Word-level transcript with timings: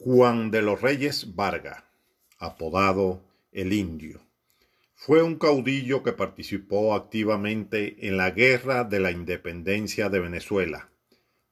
Juan 0.00 0.52
de 0.52 0.62
los 0.62 0.80
Reyes 0.80 1.34
Vargas, 1.34 1.82
apodado 2.38 3.24
el 3.50 3.72
Indio, 3.72 4.20
fue 4.94 5.24
un 5.24 5.40
caudillo 5.40 6.04
que 6.04 6.12
participó 6.12 6.94
activamente 6.94 8.06
en 8.06 8.16
la 8.16 8.30
Guerra 8.30 8.84
de 8.84 9.00
la 9.00 9.10
Independencia 9.10 10.08
de 10.08 10.20
Venezuela. 10.20 10.92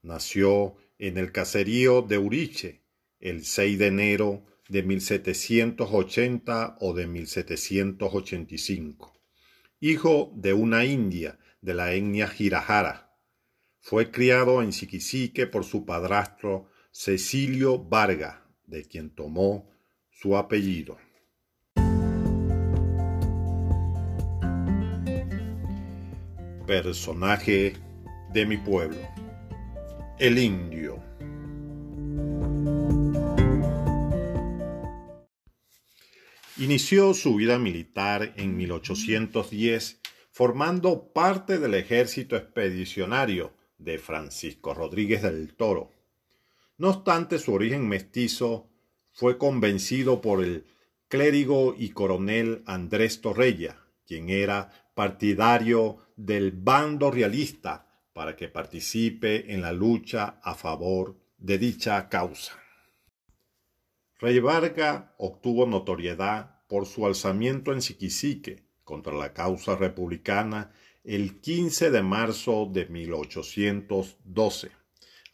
Nació 0.01 0.77
en 0.97 1.19
el 1.19 1.33
caserío 1.33 2.03
de 2.03 2.19
Uriche 2.19 2.83
el 3.19 3.45
6 3.45 3.81
de 3.81 3.87
enero 3.89 4.45
de 4.69 4.85
1780 4.85 6.77
o 6.81 6.95
de 6.95 7.09
1785. 7.09 9.13
Hijo 9.81 10.33
de 10.37 10.53
una 10.53 10.85
india 10.85 11.41
de 11.61 11.75
la 11.75 11.95
etnia 11.95 12.29
Girajara. 12.29 13.19
Fue 13.81 14.13
criado 14.13 14.63
en 14.63 14.73
Siquisique 14.73 15.49
por 15.49 15.65
su 15.65 15.85
padrastro 15.85 16.69
Cecilio 16.99 17.79
Varga, 17.79 18.43
de 18.65 18.83
quien 18.87 19.11
tomó 19.11 19.69
su 20.09 20.35
apellido. 20.35 20.97
Personaje 26.67 27.75
de 28.33 28.47
mi 28.47 28.57
pueblo. 28.57 28.97
El 30.19 30.39
indio. 30.39 30.99
Inició 36.57 37.13
su 37.13 37.35
vida 37.35 37.59
militar 37.59 38.33
en 38.39 38.57
1810 38.57 40.01
formando 40.31 41.13
parte 41.13 41.59
del 41.59 41.75
ejército 41.75 42.37
expedicionario 42.37 43.53
de 43.77 43.99
Francisco 43.99 44.73
Rodríguez 44.73 45.21
del 45.21 45.55
Toro 45.55 45.93
no 46.79 46.91
obstante 46.91 47.39
su 47.39 47.55
origen 47.55 47.89
mestizo, 47.89 48.69
fue 49.13 49.39
convencido 49.39 50.21
por 50.21 50.45
el 50.45 50.67
clérigo 51.09 51.75
y 51.77 51.91
coronel 51.91 52.63
Andrés 52.67 53.21
Torreya, 53.21 53.79
quien 54.07 54.29
era 54.29 54.71
partidario 54.95 55.99
del 56.17 56.53
bando 56.53 57.11
realista 57.11 57.87
para 58.13 58.37
que 58.37 58.49
participe 58.49 59.53
en 59.53 59.63
la 59.63 59.73
lucha 59.73 60.39
a 60.43 60.55
favor 60.55 61.17
de 61.39 61.59
dicha 61.59 62.09
causa. 62.09 62.53
Rey 64.19 64.41
Varga 64.41 65.15
obtuvo 65.19 65.67
notoriedad 65.67 66.63
por 66.67 66.87
su 66.87 67.07
alzamiento 67.07 67.73
en 67.73 67.83
Siquisique 67.83 68.65
contra 68.85 69.15
la 69.15 69.33
causa 69.33 69.77
republicana 69.77 70.73
el 71.05 71.41
15 71.41 71.91
de 71.91 72.03
marzo 72.03 72.69
de 72.71 72.87
1812 72.87 74.86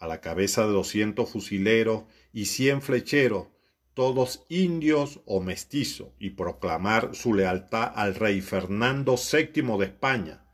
a 0.02 0.08
la 0.08 0.20
cabeza 0.20 0.66
de 0.66 0.72
doscientos 0.72 1.30
fusileros 1.30 2.06
y 2.32 2.46
cien 2.46 2.82
flecheros, 2.82 3.46
todos 3.94 4.44
indios 4.48 5.20
o 5.26 5.40
mestizos, 5.40 6.08
y 6.18 6.30
proclamar 6.30 7.14
su 7.14 7.34
lealtad 7.34 7.92
al 7.94 8.16
rey 8.16 8.40
Fernando 8.40 9.14
VII 9.14 9.78
de 9.78 9.84
España, 9.84 10.44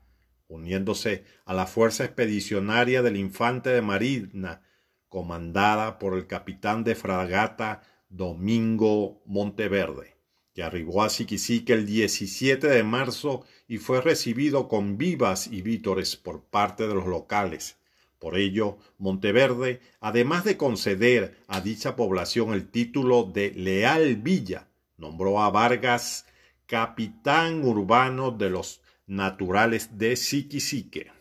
uniéndose 0.47 1.23
a 1.45 1.55
la 1.55 1.65
fuerza 1.65 2.05
expedicionaria 2.05 3.01
del 3.01 3.17
infante 3.17 3.71
de 3.71 3.81
Marina, 3.81 4.61
comandada 5.07 5.97
por 5.97 6.13
el 6.13 6.27
capitán 6.27 6.83
de 6.83 6.93
fragata 6.93 7.81
Domingo 8.07 9.23
Monteverde, 9.25 10.15
que 10.53 10.61
arribó 10.61 11.01
a 11.01 11.09
Siquisique 11.09 11.73
el 11.73 11.87
17 11.87 12.67
de 12.67 12.83
marzo 12.83 13.43
y 13.67 13.79
fue 13.79 13.99
recibido 13.99 14.67
con 14.67 14.99
vivas 14.99 15.47
y 15.47 15.63
vítores 15.63 16.17
por 16.17 16.43
parte 16.43 16.87
de 16.87 16.93
los 16.93 17.07
locales, 17.07 17.78
por 18.19 18.37
ello, 18.37 18.77
Monteverde, 18.97 19.79
además 20.01 20.43
de 20.43 20.57
conceder 20.57 21.37
a 21.47 21.61
dicha 21.61 21.95
población 21.95 22.53
el 22.53 22.69
título 22.69 23.23
de 23.23 23.51
Leal 23.51 24.17
Villa, 24.17 24.67
nombró 24.97 25.41
a 25.41 25.49
Vargas 25.49 26.25
capitán 26.65 27.63
urbano 27.63 28.31
de 28.31 28.49
los 28.49 28.81
naturales 29.07 29.97
de 29.97 30.17
Siquisique. 30.17 31.11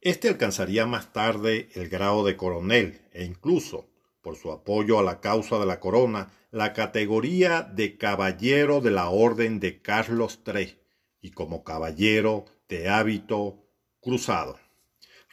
Este 0.00 0.28
alcanzaría 0.28 0.86
más 0.86 1.12
tarde 1.14 1.70
el 1.74 1.88
grado 1.88 2.24
de 2.24 2.36
coronel 2.36 3.00
e 3.12 3.24
incluso, 3.24 3.88
por 4.20 4.36
su 4.36 4.52
apoyo 4.52 4.98
a 4.98 5.02
la 5.02 5.20
causa 5.20 5.58
de 5.58 5.66
la 5.66 5.80
corona, 5.80 6.30
la 6.50 6.74
categoría 6.74 7.62
de 7.62 7.96
caballero 7.96 8.82
de 8.82 8.90
la 8.90 9.08
Orden 9.08 9.58
de 9.58 9.80
Carlos 9.80 10.40
III 10.46 10.78
y 11.22 11.30
como 11.30 11.64
caballero 11.64 12.44
de 12.68 12.90
hábito 12.90 13.64
cruzado. 14.00 14.58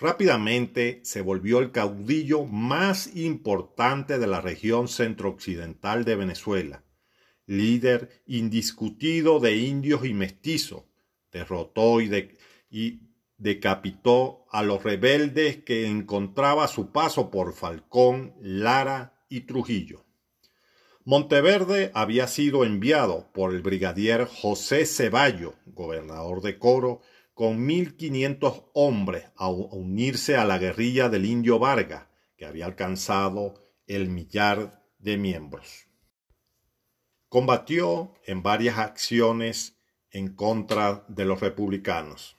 Rápidamente 0.01 0.99
se 1.03 1.21
volvió 1.21 1.59
el 1.59 1.69
caudillo 1.69 2.45
más 2.45 3.15
importante 3.15 4.17
de 4.17 4.25
la 4.25 4.41
región 4.41 4.87
centrooccidental 4.87 6.05
de 6.05 6.15
Venezuela, 6.15 6.83
líder 7.45 8.09
indiscutido 8.25 9.39
de 9.39 9.57
indios 9.57 10.03
y 10.03 10.15
mestizos, 10.15 10.85
derrotó 11.31 12.01
y, 12.01 12.35
y 12.71 13.01
decapitó 13.37 14.47
a 14.49 14.63
los 14.63 14.81
rebeldes 14.81 15.57
que 15.57 15.85
encontraba 15.85 16.63
a 16.63 16.67
su 16.67 16.91
paso 16.91 17.29
por 17.29 17.53
Falcón, 17.53 18.33
Lara 18.41 19.23
y 19.29 19.41
Trujillo. 19.41 20.03
Monteverde 21.05 21.91
había 21.93 22.25
sido 22.25 22.65
enviado 22.65 23.31
por 23.33 23.53
el 23.53 23.61
brigadier 23.61 24.25
José 24.25 24.87
Ceballo, 24.87 25.53
gobernador 25.67 26.41
de 26.41 26.57
Coro, 26.57 27.01
con 27.33 27.67
1.500 27.67 28.69
hombres 28.73 29.25
a 29.35 29.49
unirse 29.49 30.35
a 30.35 30.45
la 30.45 30.57
guerrilla 30.57 31.09
del 31.09 31.25
indio 31.25 31.59
Vargas, 31.59 32.07
que 32.37 32.45
había 32.45 32.65
alcanzado 32.65 33.53
el 33.87 34.09
millar 34.09 34.83
de 34.99 35.17
miembros. 35.17 35.87
Combatió 37.29 38.13
en 38.25 38.43
varias 38.43 38.77
acciones 38.77 39.77
en 40.11 40.35
contra 40.35 41.05
de 41.07 41.25
los 41.25 41.39
republicanos. 41.39 42.37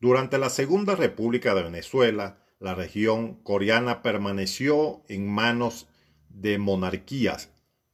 Durante 0.00 0.38
la 0.38 0.50
Segunda 0.50 0.94
República 0.94 1.54
de 1.54 1.62
Venezuela, 1.62 2.38
la 2.60 2.74
región 2.74 3.34
coreana 3.42 4.02
permaneció 4.02 5.02
en 5.08 5.28
manos 5.28 5.88
de 6.28 6.58
monarquías, 6.58 7.50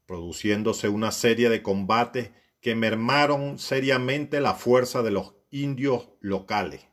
produciéndose 0.06 0.88
una 0.88 1.12
serie 1.12 1.48
de 1.48 1.62
combates 1.62 2.30
que 2.60 2.74
mermaron 2.74 3.58
seriamente 3.58 4.40
la 4.40 4.54
fuerza 4.54 5.02
de 5.02 5.10
los 5.10 5.34
indios 5.50 6.10
locales. 6.20 6.86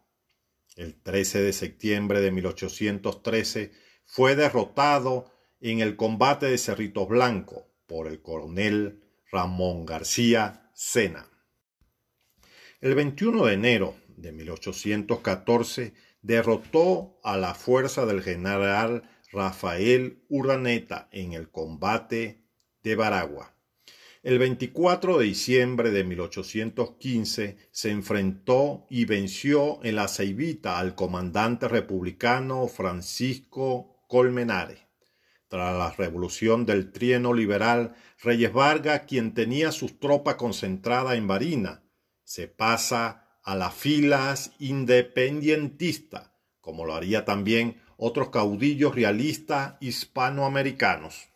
El 0.76 1.02
13 1.02 1.42
de 1.42 1.54
septiembre 1.54 2.22
de 2.22 2.32
1813 2.32 3.72
fue 4.06 4.36
derrotado 4.36 5.32
en 5.60 5.80
el 5.80 5.96
combate 5.96 6.46
de 6.46 6.58
Cerritos 6.58 7.08
Blanco 7.08 7.68
por 7.88 8.08
el 8.08 8.22
coronel 8.22 9.04
Ramón 9.32 9.86
García 9.86 10.70
Sena. 10.74 11.28
El 12.80 12.94
21 12.94 13.46
de 13.46 13.54
enero 13.54 13.96
de 14.16 14.32
1814 14.32 15.94
derrotó 16.22 17.20
a 17.24 17.38
la 17.38 17.56
fuerza 17.56 18.06
del 18.06 18.22
general 18.22 19.10
Rafael 19.32 20.24
Urdaneta 20.30 21.10
en 21.12 21.34
el 21.34 21.50
combate 21.50 22.44
de 22.84 22.96
Baragua. 22.96 23.57
El 24.28 24.40
24 24.40 25.20
de 25.20 25.24
diciembre 25.24 25.90
de 25.90 26.04
1815 26.04 27.56
se 27.72 27.92
enfrentó 27.92 28.86
y 28.90 29.06
venció 29.06 29.80
en 29.86 29.96
la 29.96 30.10
Ceibita 30.10 30.80
al 30.80 30.96
comandante 30.96 31.70
republicano 31.70 32.68
Francisco 32.68 34.04
Colmenares. 34.10 34.80
Tras 35.48 35.78
la 35.78 35.92
revolución 35.92 36.66
del 36.66 36.92
trieno 36.92 37.34
liberal, 37.34 37.96
Reyes 38.22 38.52
Vargas, 38.52 39.04
quien 39.08 39.34
tenía 39.34 39.72
sus 39.72 39.98
tropas 39.98 40.36
concentradas 40.36 41.16
en 41.16 41.26
Barina, 41.26 41.84
se 42.26 42.50
pasa 42.50 43.40
a 43.46 43.56
las 43.56 43.74
filas 43.76 44.52
independentistas, 44.60 46.32
como 46.60 46.84
lo 46.84 46.96
haría 46.96 47.24
también 47.24 47.82
otros 47.96 48.30
caudillos 48.30 48.94
realistas 48.94 49.76
hispanoamericanos. 49.80 51.30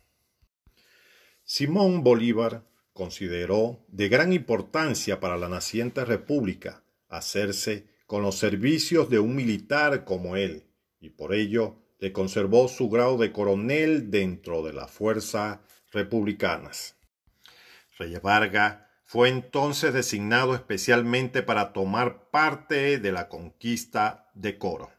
Simón 1.46 2.04
Bolívar 2.04 2.70
consideró 2.94 3.86
de 3.88 4.10
gran 4.10 4.34
importancia 4.34 5.20
para 5.20 5.38
la 5.38 5.50
naciente 5.50 6.06
república 6.06 6.84
hacerse 7.10 7.88
con 8.06 8.22
los 8.22 8.38
servicios 8.38 9.10
de 9.10 9.20
un 9.20 9.36
militar 9.36 10.04
como 10.04 10.36
él, 10.36 10.66
y 11.00 11.10
por 11.10 11.34
ello 11.34 11.78
le 12.00 12.12
conservó 12.12 12.68
su 12.68 12.90
grado 12.90 13.18
de 13.18 13.32
coronel 13.32 14.12
dentro 14.12 14.64
de 14.64 14.74
las 14.74 14.92
fuerzas 14.92 15.60
republicanas. 15.92 16.96
Reyes 17.98 18.22
Vargas 18.22 18.80
fue 19.06 19.30
entonces 19.30 19.94
designado 19.94 20.56
especialmente 20.56 21.44
para 21.44 21.74
tomar 21.74 22.30
parte 22.32 22.98
de 22.98 23.12
la 23.12 23.30
conquista 23.30 24.32
de 24.34 24.58
Coro. 24.58 24.90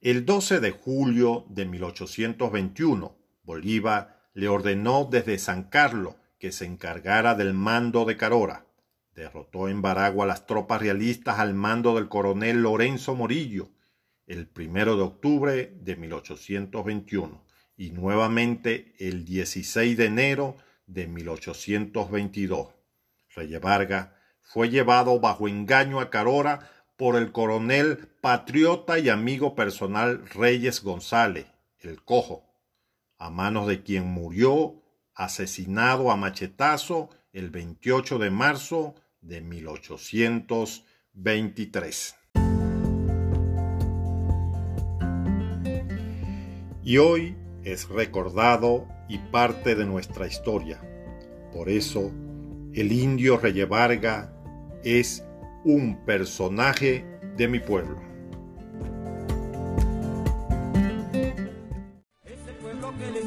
El 0.00 0.24
12 0.24 0.60
de 0.60 0.70
julio 0.70 1.46
de 1.48 1.64
1821, 1.64 3.16
Bolívar 3.42 4.28
le 4.34 4.48
ordenó 4.48 5.08
desde 5.10 5.38
San 5.38 5.64
Carlos 5.64 6.14
que 6.38 6.52
se 6.52 6.64
encargara 6.64 7.34
del 7.34 7.54
mando 7.54 8.04
de 8.04 8.16
Carora. 8.16 8.66
Derrotó 9.14 9.68
en 9.68 9.82
Baragua 9.82 10.26
las 10.26 10.46
tropas 10.46 10.80
realistas 10.80 11.38
al 11.38 11.54
mando 11.54 11.94
del 11.94 12.08
coronel 12.08 12.62
Lorenzo 12.62 13.14
Morillo 13.14 13.70
el 14.26 14.48
primero 14.48 14.96
de 14.96 15.02
octubre 15.02 15.72
de 15.80 15.96
1821 15.96 17.44
y 17.76 17.90
nuevamente 17.90 18.94
el 18.98 19.24
16 19.24 19.96
de 19.96 20.06
enero 20.06 20.56
de 20.86 21.06
1822. 21.06 22.68
Reyes 23.34 23.60
Vargas 23.60 24.08
fue 24.42 24.68
llevado 24.68 25.20
bajo 25.20 25.48
engaño 25.48 26.00
a 26.00 26.10
Carora 26.10 26.70
por 26.96 27.16
el 27.16 27.30
coronel 27.30 28.08
patriota 28.20 28.98
y 28.98 29.10
amigo 29.10 29.54
personal 29.54 30.26
Reyes 30.30 30.82
González, 30.82 31.46
el 31.80 32.02
Cojo, 32.02 32.44
a 33.18 33.30
manos 33.30 33.66
de 33.66 33.82
quien 33.82 34.06
murió 34.06 34.82
asesinado 35.16 36.12
a 36.12 36.16
machetazo 36.16 37.10
el 37.32 37.50
28 37.50 38.18
de 38.18 38.30
marzo 38.30 38.94
de 39.20 39.40
1823. 39.40 42.14
Y 46.84 46.98
hoy 46.98 47.36
es 47.64 47.88
recordado 47.88 48.86
y 49.08 49.18
parte 49.18 49.74
de 49.74 49.84
nuestra 49.84 50.28
historia. 50.28 50.80
Por 51.52 51.68
eso, 51.68 52.12
el 52.74 52.92
indio 52.92 53.38
Reyevarga 53.38 54.32
es 54.84 55.24
un 55.64 56.04
personaje 56.04 57.04
de 57.36 57.48
mi 57.48 57.58
pueblo. 57.58 58.00
Ese 62.24 62.52
pueblo 62.60 62.94
que 62.98 63.10
les 63.10 63.24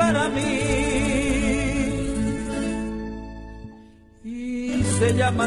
para 0.00 0.28
mí. 0.30 0.50
Y 4.24 4.82
se 4.98 5.08
llama 5.14 5.46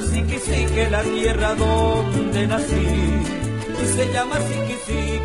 que 0.76 0.90
la 0.96 1.02
tierra 1.02 1.56
donde 1.56 2.48
nací. 2.48 2.88
Y 3.82 3.86
se 3.96 4.06
llama 4.14 4.38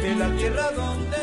que 0.03 0.15
la 0.23 0.29
tierra 0.39 0.67
donde. 0.81 1.18